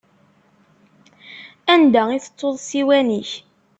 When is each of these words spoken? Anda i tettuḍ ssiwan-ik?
Anda 1.73 2.03
i 2.11 2.19
tettuḍ 2.23 2.55
ssiwan-ik? 2.59 3.31